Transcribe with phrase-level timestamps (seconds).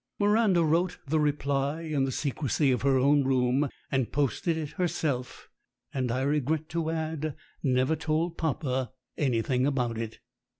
[0.17, 5.47] Miranda wrote the reply in the secrecy of her own room, and posted it herself,
[5.93, 10.17] and I regret to add never told papa anything about it.